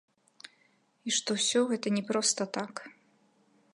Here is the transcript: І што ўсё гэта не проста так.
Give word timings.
І 1.09 1.13
што 1.17 1.29
ўсё 1.39 1.61
гэта 1.73 1.87
не 1.99 2.03
проста 2.11 2.41
так. 2.57 2.73